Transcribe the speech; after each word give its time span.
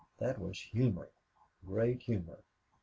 That 0.17 0.39
was 0.39 0.59
humor 0.59 1.11
great 1.63 2.01
humor. 2.01 2.39